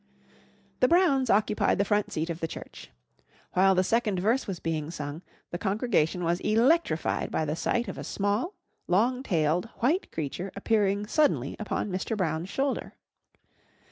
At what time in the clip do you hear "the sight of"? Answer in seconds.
7.45-7.99